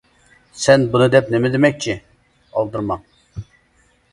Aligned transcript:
سەن 0.61 0.85
بۇنى 0.95 1.07
دەپ 1.15 1.29
نېمە 1.35 1.51
دېمەكچى؟ 1.57 1.99
-ئالدىرىماڭ. 2.55 3.05